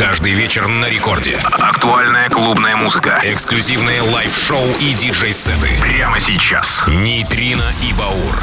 Каждый 0.00 0.32
вечер 0.32 0.66
на 0.66 0.88
Рекорде. 0.88 1.36
Актуальная 1.58 2.30
клубная 2.30 2.74
музыка. 2.74 3.20
Эксклюзивные 3.22 4.00
лайв-шоу 4.00 4.64
и 4.80 4.94
диджей-сеты. 4.94 5.68
Прямо 5.82 6.18
сейчас. 6.18 6.82
Нейтрино 6.88 7.64
и 7.86 7.92
Баур. 7.92 8.34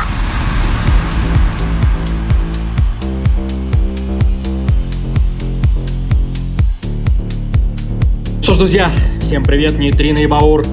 Что 8.44 8.54
ж, 8.54 8.58
друзья, 8.60 8.92
всем 9.20 9.44
привет, 9.44 9.80
Нейтрино 9.80 10.20
и 10.20 10.28
Баур. 10.28 10.64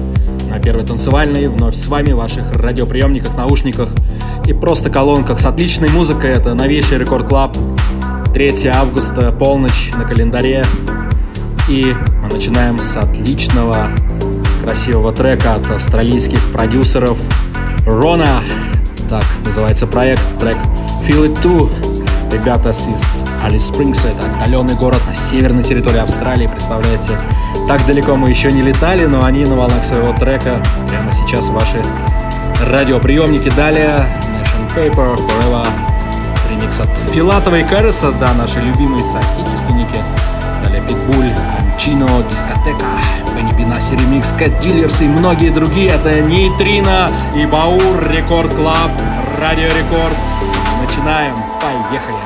На 0.51 0.59
первой 0.59 0.85
танцевальной 0.85 1.47
вновь 1.47 1.75
с 1.75 1.87
вами 1.87 2.11
в 2.11 2.17
ваших 2.17 2.53
радиоприемниках, 2.53 3.35
наушниках 3.35 3.89
и 4.45 4.53
просто 4.53 4.91
колонках 4.91 5.39
с 5.39 5.45
отличной 5.47 5.89
музыкой. 5.89 6.29
Это 6.29 6.53
новейший 6.53 6.99
Record 6.99 7.27
Club. 7.27 7.57
3 8.35 8.67
августа, 8.67 9.31
полночь 9.31 9.91
на 9.97 10.03
календаре. 10.03 10.65
И 11.69 11.95
мы 12.21 12.27
начинаем 12.33 12.79
с 12.79 12.97
отличного, 12.97 13.87
красивого 14.61 15.13
трека 15.13 15.55
от 15.55 15.71
австралийских 15.71 16.41
продюсеров 16.51 17.17
Рона. 17.85 18.41
Так 19.09 19.23
называется 19.45 19.87
проект, 19.87 20.21
трек 20.37 20.57
Feel 21.07 21.31
It 21.31 21.41
Too. 21.41 21.71
Ребята 22.29 22.71
из 22.71 23.23
Алис 23.41 23.67
Спрингса, 23.67 24.09
это 24.09 24.25
отдаленный 24.25 24.75
город 24.75 24.99
на 25.07 25.15
северной 25.15 25.63
территории 25.63 25.99
Австралии, 25.99 26.47
представляете. 26.47 27.11
Так 27.69 27.87
далеко 27.87 28.17
мы 28.17 28.29
еще 28.29 28.51
не 28.51 28.63
летали, 28.63 29.05
но 29.05 29.23
они 29.23 29.45
на 29.45 29.55
волнах 29.55 29.85
своего 29.85 30.11
трека 30.11 30.61
прямо 30.89 31.09
сейчас 31.13 31.47
ваши 31.47 31.81
радиоприемники. 32.69 33.49
Далее 33.55 34.09
Nation 34.41 34.75
Paper, 34.75 35.15
Forever, 35.15 35.84
ремикс 36.55 36.79
от 36.79 36.89
Филатова 37.11 37.55
и 37.55 37.63
Карреса, 37.63 38.11
да, 38.11 38.33
наши 38.33 38.59
любимые 38.59 39.03
соотечественники. 39.03 39.97
Далее 40.63 40.81
Питбуль, 40.87 41.31
Анчино, 41.59 42.07
Дискотека, 42.29 42.85
Бенни 43.35 43.51
Бинаси 43.53 43.95
ремикс, 43.95 44.31
Кэт 44.37 44.59
Дилерс 44.59 45.01
и 45.01 45.07
многие 45.07 45.49
другие. 45.49 45.89
Это 45.89 46.21
Нейтрино 46.21 47.11
и 47.35 47.45
Баур, 47.45 48.07
Рекорд 48.09 48.53
Клаб, 48.53 48.91
Радио 49.39 49.67
Рекорд. 49.67 50.17
Начинаем, 50.81 51.35
поехали. 51.61 52.24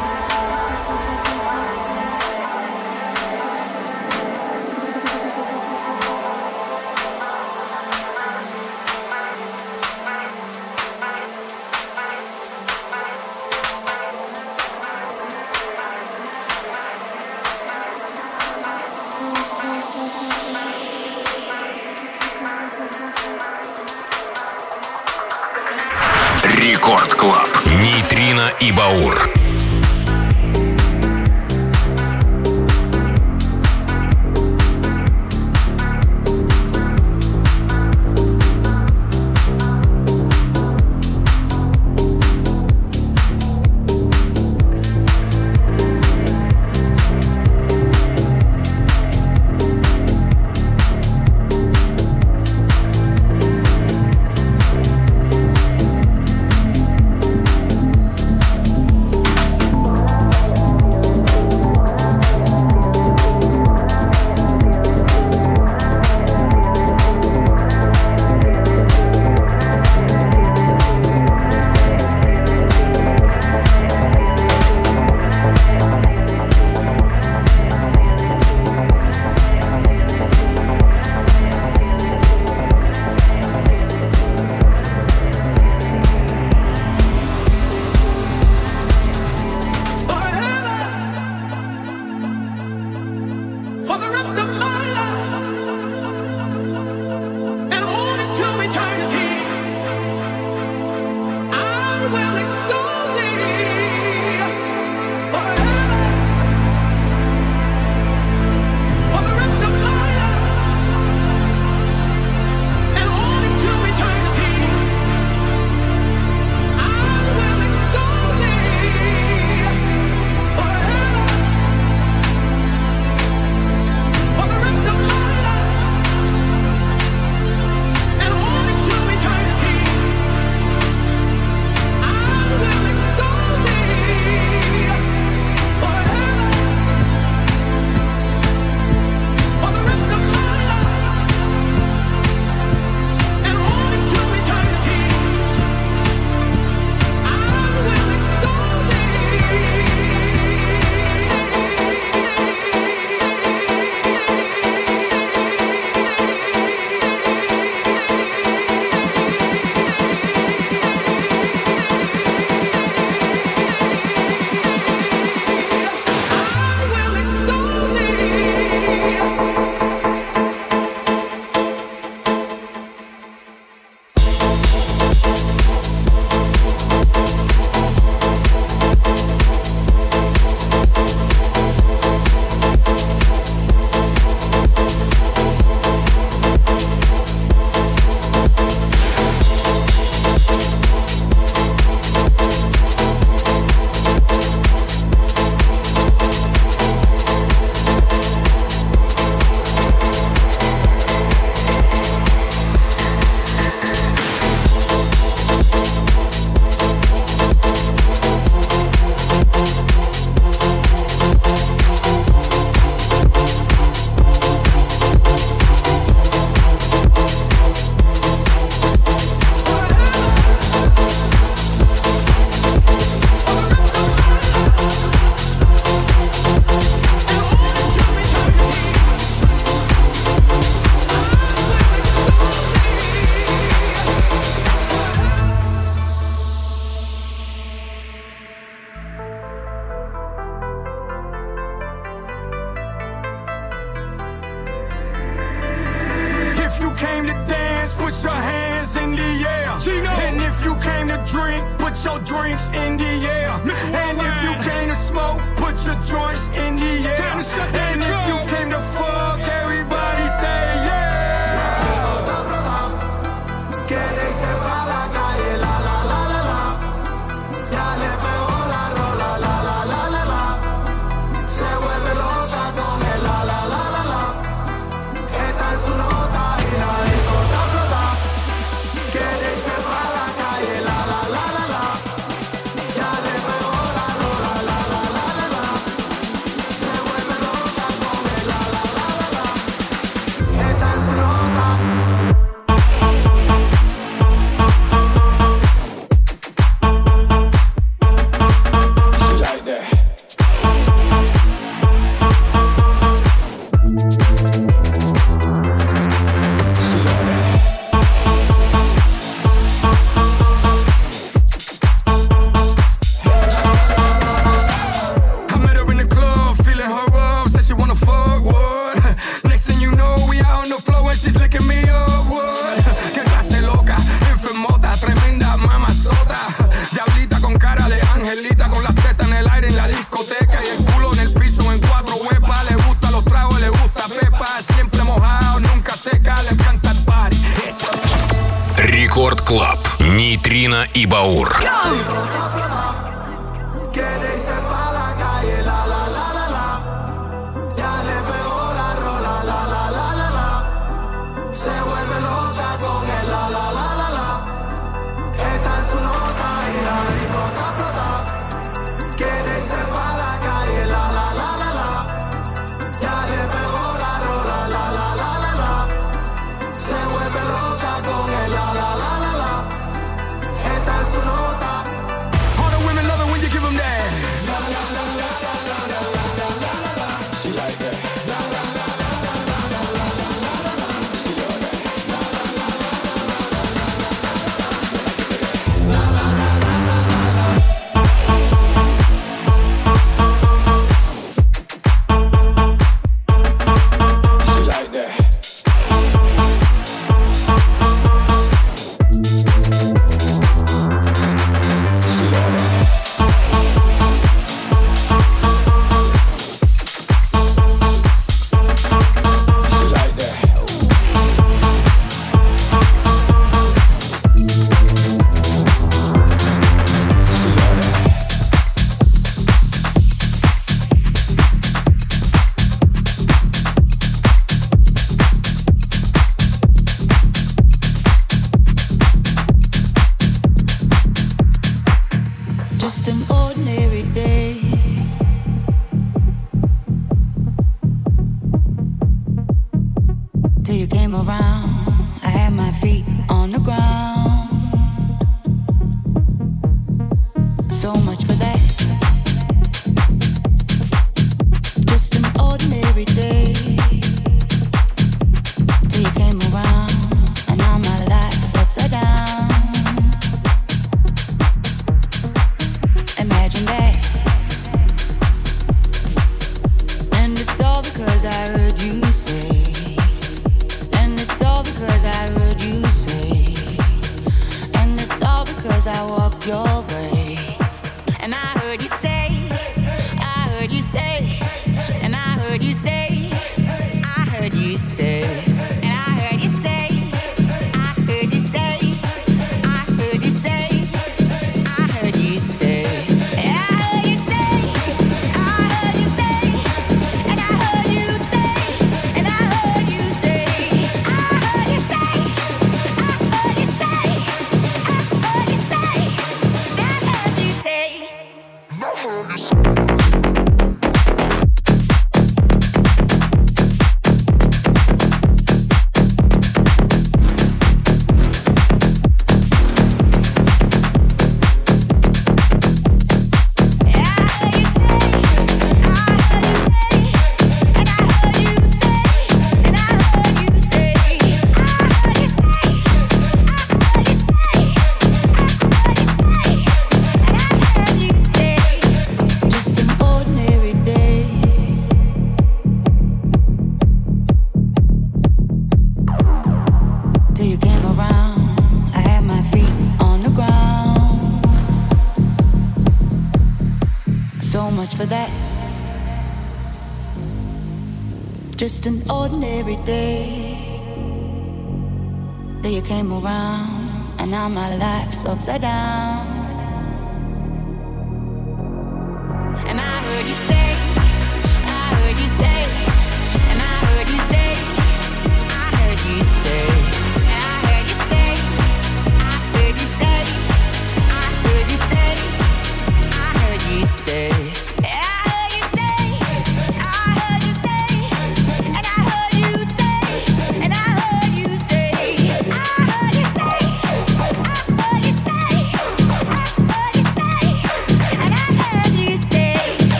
of 565.26 565.42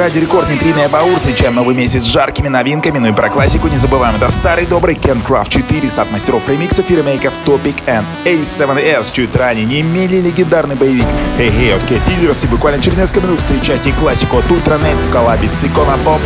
эфире 0.00 0.04
Радио 0.04 0.20
Рекорд 0.22 0.48
Нейтрино 0.48 0.88
Баур. 0.88 1.18
Встречаем 1.18 1.54
новый 1.54 1.74
месяц 1.74 2.02
с 2.02 2.06
жаркими 2.06 2.48
новинками. 2.48 2.98
Ну 2.98 3.08
и 3.08 3.12
про 3.12 3.28
классику 3.28 3.68
не 3.68 3.76
забываем. 3.76 4.16
Это 4.16 4.30
старый 4.30 4.66
добрый 4.66 4.94
Ken 4.94 5.22
Craft 5.22 5.50
4, 5.50 5.88
стат 5.88 6.10
мастеров 6.12 6.48
ремиксов 6.48 6.90
и 6.90 6.96
ремейков 6.96 7.32
Topic 7.46 7.74
and 7.86 8.04
A7S. 8.24 9.12
Чуть 9.12 9.34
ранее 9.36 9.64
не 9.64 9.80
имели 9.80 10.20
легендарный 10.20 10.76
боевик 10.76 11.06
Hey 11.38 11.50
Hey 11.50 11.74
от 11.74 11.82
Cat 11.90 12.00
Dealers. 12.06 12.44
И 12.44 12.48
буквально 12.48 12.82
через 12.82 12.98
несколько 12.98 13.26
минут 13.26 13.40
встречайте 13.40 13.92
классику 13.92 14.38
от 14.38 14.44
Ultranet 14.46 14.96
в 15.08 15.12
коллабе 15.12 15.48
с 15.48 15.62
Icona 15.64 15.98
Pop 16.04 16.20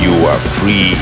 You 0.00 0.12
Are 0.22 0.38
Free. 0.62 0.96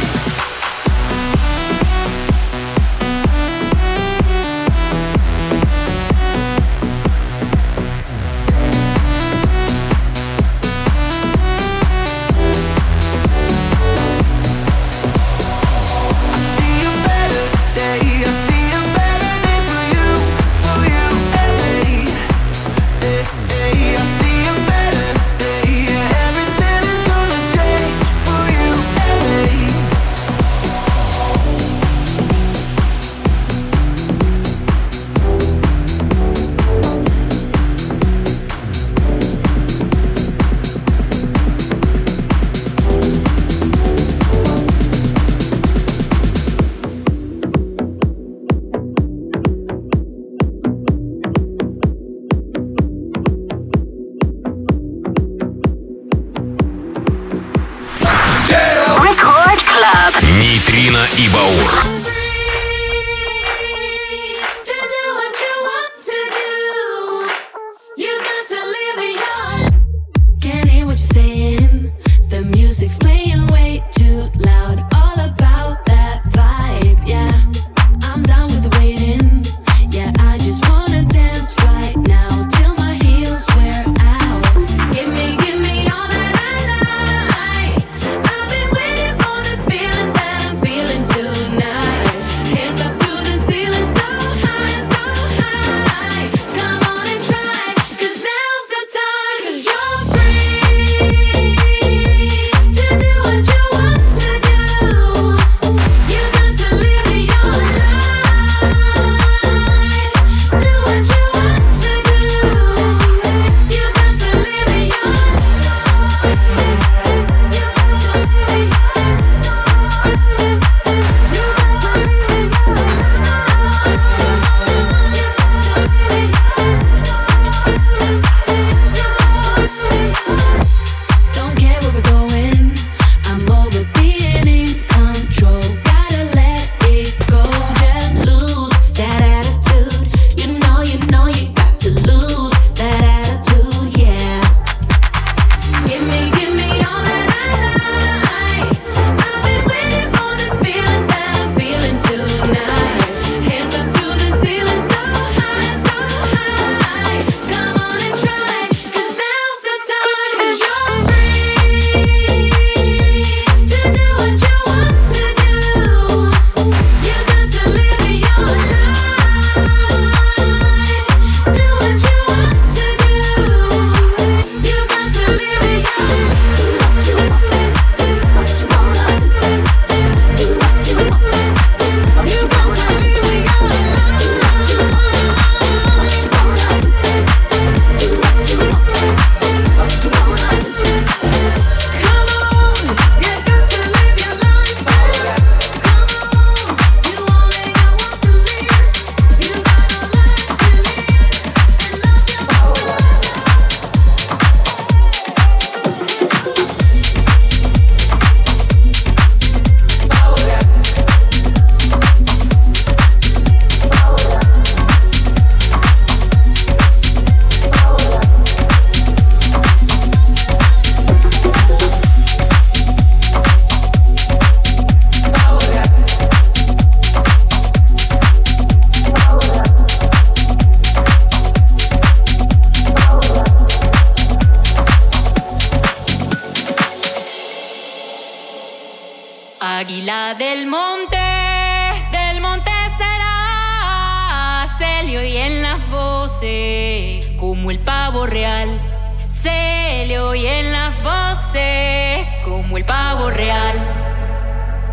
como 252.75 252.78
el 252.80 252.87
pavo 252.87 253.30
real. 253.30 253.78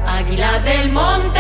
Águila 0.07 0.59
del 0.59 0.91
monte, 0.91 1.39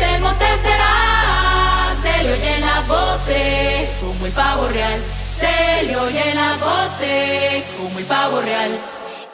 del 0.00 0.22
monte 0.22 0.46
serás, 0.62 1.98
se 2.02 2.22
le 2.22 2.32
oyen 2.32 2.60
las 2.62 2.88
voces 2.88 3.90
como 4.00 4.24
el 4.24 4.32
pavo 4.32 4.66
real. 4.68 4.98
Se 5.38 5.82
le 5.82 5.94
oyen 5.94 6.34
las 6.34 6.58
voces 6.58 7.64
como 7.76 7.98
el 7.98 8.04
pavo 8.06 8.40
real. 8.40 8.70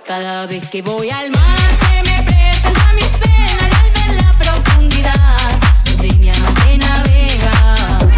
Cada 0.05 0.47
vez 0.47 0.69
que 0.71 0.83
voy 0.83 1.09
al 1.09 1.31
mar 1.31 1.69
se 1.83 2.03
me 2.03 2.23
presenta 2.25 2.93
mis 2.95 3.17
penas 3.23 3.71
al 3.81 3.91
ver 3.93 4.25
la 4.25 4.33
profundidad 4.33 5.39
donde 5.85 6.09
mi 6.15 6.79
navega. 6.79 7.53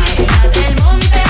Águila 0.07 0.49
del 0.55 0.83
monte, 0.83 1.23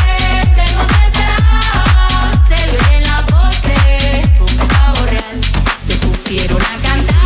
del 0.54 0.76
monte 0.76 1.00
serás, 1.16 2.48
se 2.48 2.66
le 2.70 2.78
oyen 2.78 3.02
las 3.02 3.26
voces 3.26 4.30
como 4.38 4.62
el 4.62 4.68
pavo 4.68 5.06
real 5.06 5.65
pusieron 6.26 6.60
a 6.60 6.82
cantar. 6.82 7.25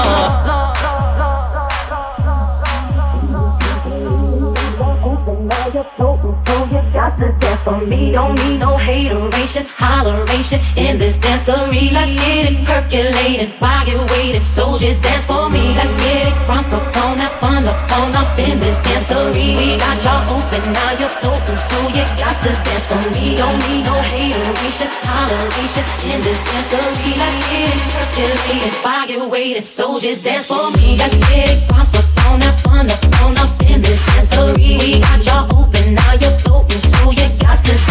We 8.01 8.09
don't 8.09 8.33
need 8.41 8.57
no 8.57 8.77
hateration, 8.77 9.65
holleration 9.65 10.59
in 10.75 10.97
this 10.97 11.17
dancery. 11.19 11.91
Let's 11.91 12.15
get 12.15 12.49
it 12.49 12.65
percolated, 12.65 13.49
while 13.61 13.87
you're 13.87 14.05
waiting. 14.07 14.43
Soldiers 14.43 14.99
dance 14.99 15.23
for 15.23 15.51
me. 15.51 15.75
Let's 15.77 15.93
get 16.01 16.27
it 16.29 16.35
front 16.47 16.65
up 16.73 16.97
on 16.97 17.21
up 17.21 17.43
on 17.43 17.67
up 17.67 17.91
on 17.91 18.15
up 18.15 18.39
in 18.39 18.59
this 18.59 18.81
dancery. 18.81 19.55
We 19.55 19.77
got 19.77 20.01
y'all 20.03 20.25
open, 20.33 20.61
now 20.73 20.91
you're 20.97 21.13
open, 21.29 21.55
so 21.55 21.77
you 21.93 22.01
got 22.17 22.41
to 22.41 22.49
dance 22.65 22.87
for 22.89 22.97
me. 23.13 23.37
Don't 23.37 23.59
need 23.69 23.85
no 23.85 23.93
hateration, 23.93 24.89
holleration 25.05 25.85
in 26.09 26.23
this 26.25 26.41
dancery. 26.41 27.13
Let's 27.21 27.37
get 27.53 27.69
it 27.69 27.81
percolated, 27.93 28.73
while 28.83 29.07
you're 29.07 29.29
waiting. 29.29 29.63
Soldiers 29.63 30.21
dance 30.23 30.47
for 30.47 30.71
me. 30.71 30.97
Let's 30.97 31.17
get 31.29 31.53
it 31.53 31.59
front 31.69 31.93
up 31.93 32.25
on 32.25 32.41
up 32.41 32.57
up 32.65 33.21
on 33.21 33.37
up 33.37 33.61
in 33.61 33.79
this 33.81 34.01
dancery. 34.09 34.57
We 34.57 34.99
got 35.01 35.23
y'all 35.23 35.45
open, 35.53 35.93
now 35.93 36.13
you're 36.13 36.37
floating, 36.41 36.79
so 36.79 37.11
you 37.11 37.29
got 37.39 37.63
to. 37.65 37.90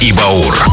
и 0.00 0.12
Баур. 0.12 0.67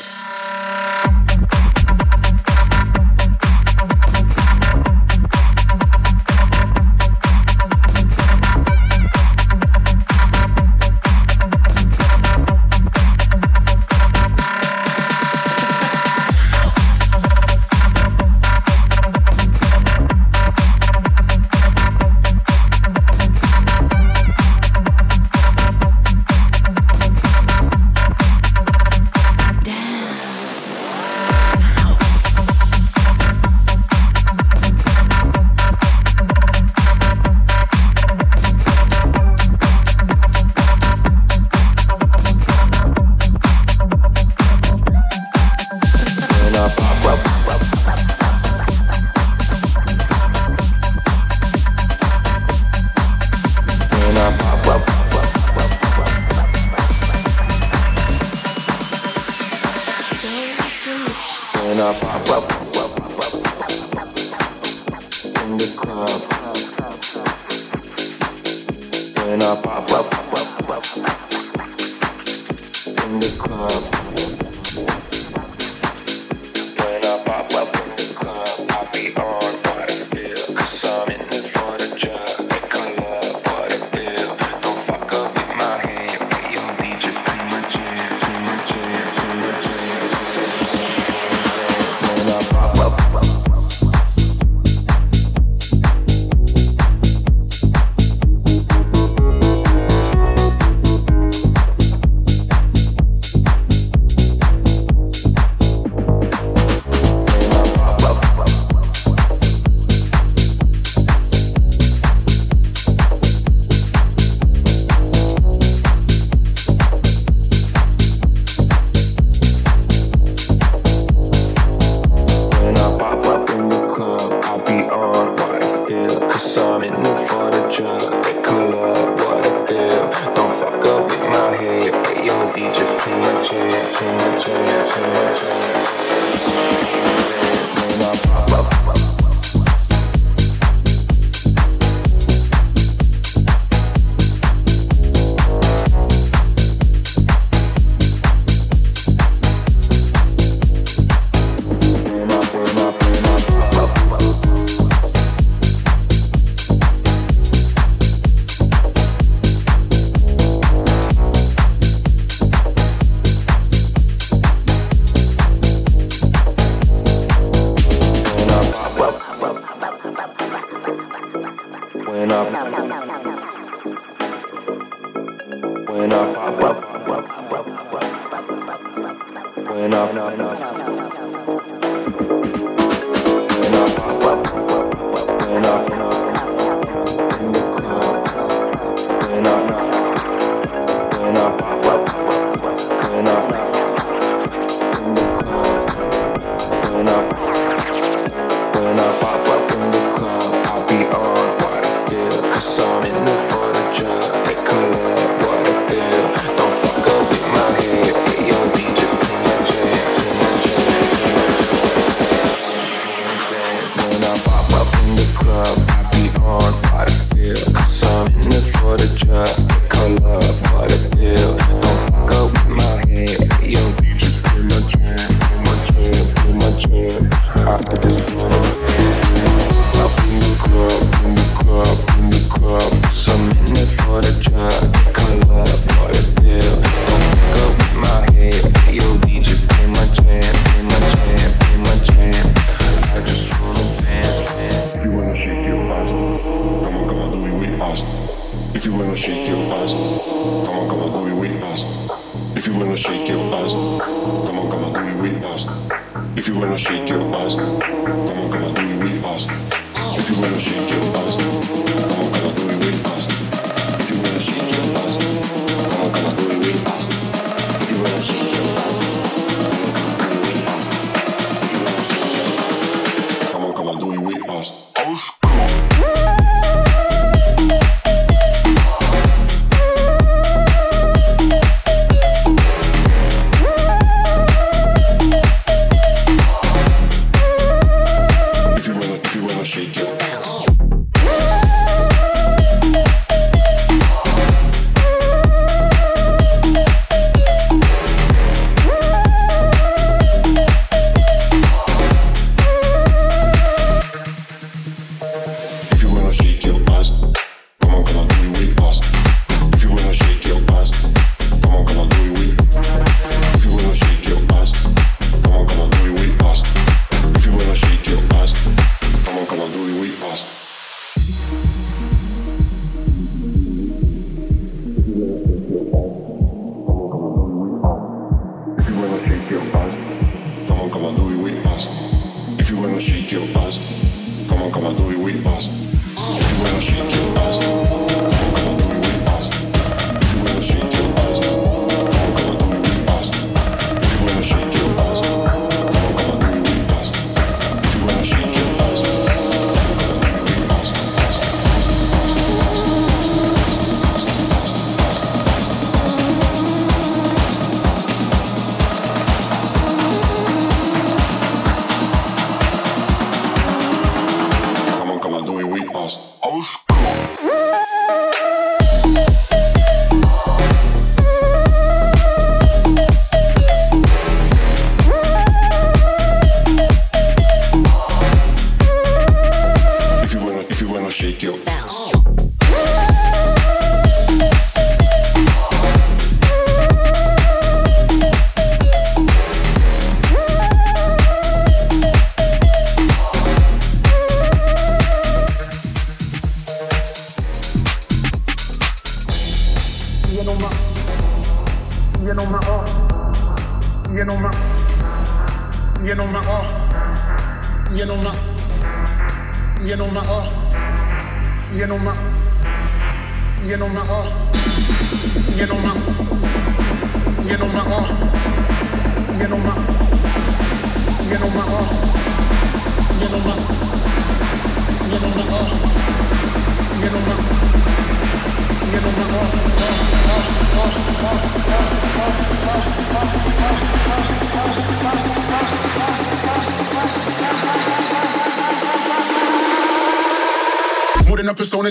emotions. 0.00 0.41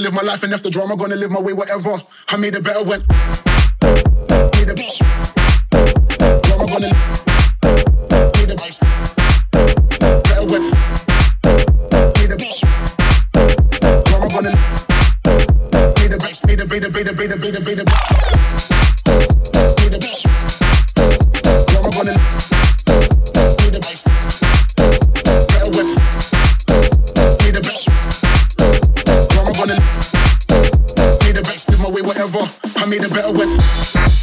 live 0.01 0.13
my 0.13 0.21
life 0.21 0.41
and 0.43 0.53
after 0.53 0.69
drama, 0.69 0.95
gonna 0.97 1.15
live 1.15 1.31
my 1.31 1.39
way, 1.39 1.53
whatever. 1.53 2.01
I 2.29 2.37
made 2.37 2.55
it 2.55 2.63
better 2.63 2.83
when. 2.83 3.01
Drama 6.41 6.65
gonna. 6.67 6.89
Made 8.35 8.49
it 8.49 8.57
better. 8.57 8.85
Better 10.23 10.45
when. 10.51 10.63
Drama 14.05 14.27
gonna. 14.29 14.51
Made 15.97 16.13
it 16.13 16.19
better. 16.19 16.47
Made 16.47 16.59
it 16.61 16.69
better. 16.69 16.89
Made 16.89 17.05
better. 17.15 17.61
Better. 17.61 17.85
Better. 19.75 20.20
made 32.91 33.05
a 33.05 33.07
better 33.07 33.31
way. 33.31 34.20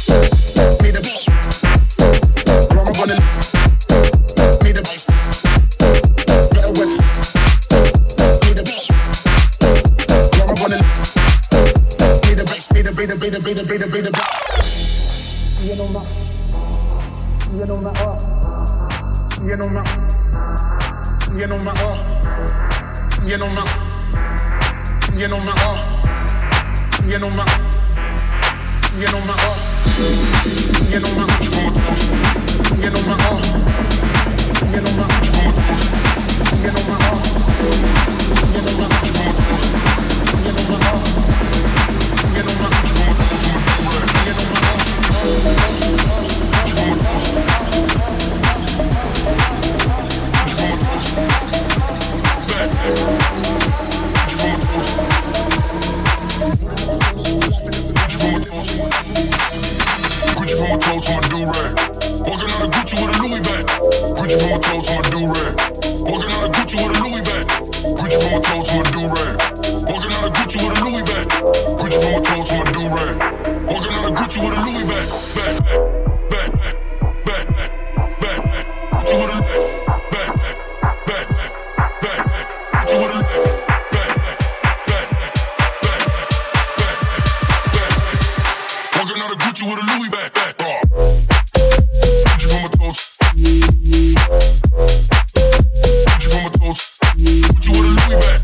You 97.39 97.45
want 97.71 97.87
a 97.87 98.09
Louis 98.09 98.19
bag? 98.19 98.38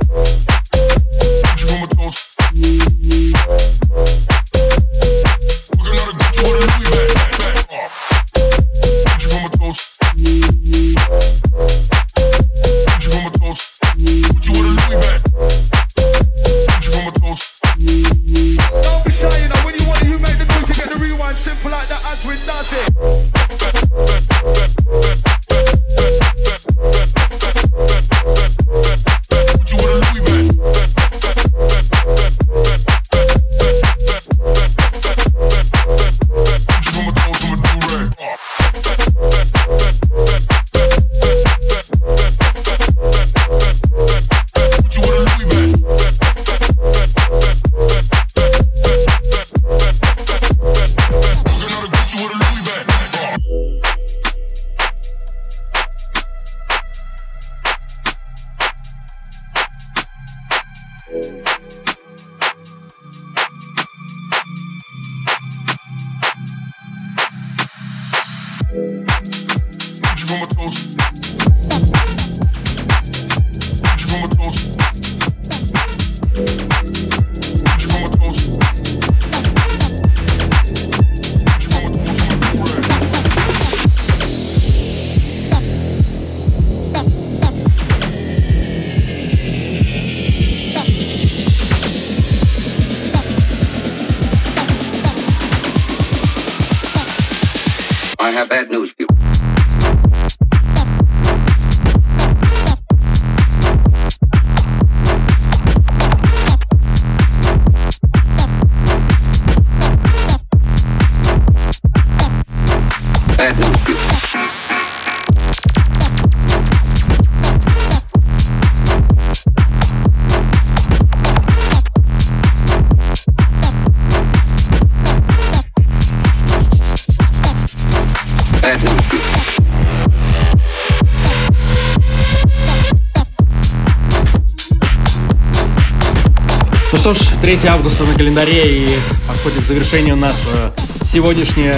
Ну 136.92 137.02
что 137.02 137.14
ж, 137.14 137.18
3 137.42 137.66
августа 137.68 138.04
на 138.04 138.16
календаре 138.16 138.86
и 138.86 139.00
подходит 139.28 139.60
к 139.60 139.64
завершению 139.64 140.16
наше 140.16 140.72
сегодняшнее 141.04 141.76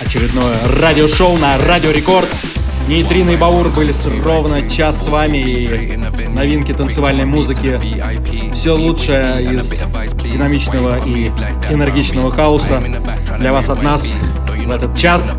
очередное 0.00 0.56
радиошоу 0.80 1.36
на 1.38 1.58
Радио 1.58 1.90
Рекорд. 1.90 2.28
Нейтрино 2.88 3.30
и 3.30 3.36
Баур 3.36 3.68
были 3.68 3.92
ровно 4.22 4.68
час 4.68 5.04
с 5.04 5.08
вами 5.08 5.38
и 5.38 5.96
новинки 6.28 6.72
танцевальной 6.72 7.26
музыки. 7.26 7.80
Все 8.54 8.74
лучшее 8.74 9.42
из 9.42 9.84
динамичного 10.22 11.04
и 11.06 11.30
энергичного 11.70 12.30
хаоса 12.30 12.82
для 13.38 13.52
вас 13.52 13.68
от 13.68 13.82
нас 13.82 14.14
в 14.64 14.70
этот 14.70 14.96
час. 14.96 15.34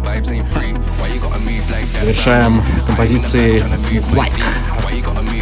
Завершаем 2.01 2.61
композиции 2.85 3.63
Black 4.11 4.33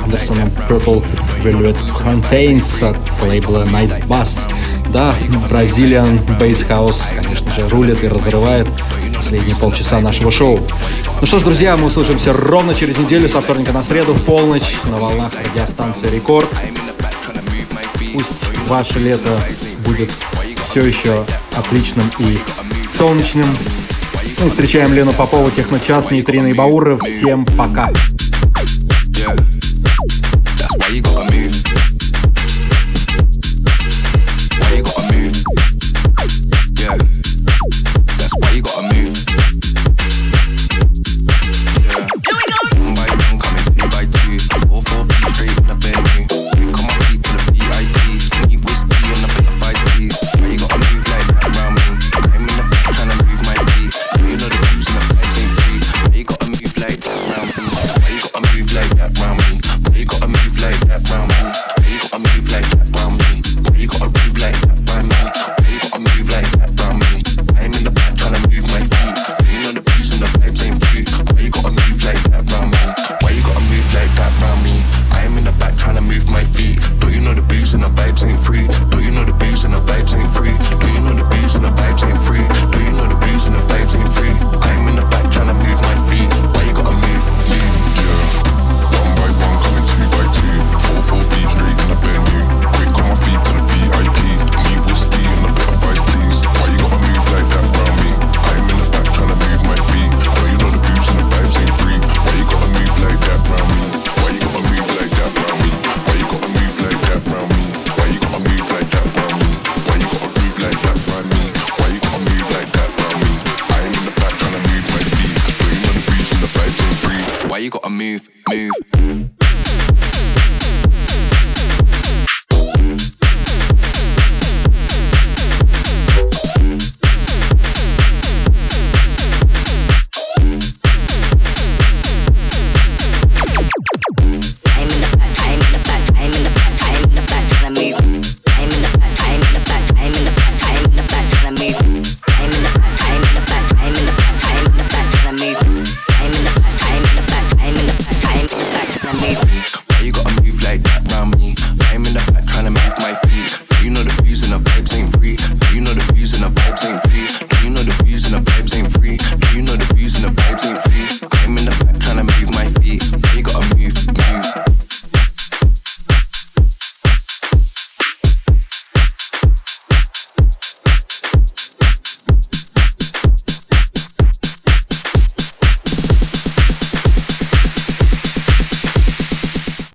Андерсона 0.04 0.50
Purple 0.70 1.04
Velvet 1.44 1.78
Contains 2.00 2.84
от 2.84 2.98
лейбла 3.28 3.66
Night 3.66 4.08
Bass. 4.08 4.50
Да, 4.90 5.14
Brazilian 5.50 6.26
Bass 6.40 6.66
House, 6.70 7.14
конечно 7.14 7.52
же, 7.52 7.68
рулит 7.68 8.02
и 8.04 8.08
разрывает 8.08 8.68
последние 9.28 9.58
полчаса 9.58 10.00
нашего 10.00 10.32
шоу. 10.32 10.66
Ну 11.20 11.28
что 11.28 11.40
ж, 11.40 11.44
друзья, 11.44 11.76
мы 11.76 11.88
услышимся 11.88 12.32
ровно 12.32 12.74
через 12.74 12.98
неделю 12.98 13.28
со 13.28 13.42
вторника 13.42 13.74
на 13.74 13.84
среду 13.84 14.14
в 14.14 14.24
полночь 14.24 14.78
на 14.86 14.96
волнах 14.96 15.34
радиостанции 15.44 16.10
Рекорд. 16.10 16.48
Пусть 18.14 18.46
ваше 18.70 19.00
лето 19.00 19.38
будет 19.80 20.10
все 20.64 20.86
еще 20.86 21.26
отличным 21.58 22.10
и 22.20 22.40
солнечным. 22.88 23.48
Ну 24.40 24.48
и 24.48 24.50
встречаем 24.50 24.94
Лену 24.94 25.12
Попову, 25.12 25.52
Техночас, 25.52 26.10
Нейтрина 26.10 26.48
и 26.48 26.54
Бауры. 26.54 26.98
Всем 26.98 27.44
пока! 27.44 27.90
That's 27.90 28.17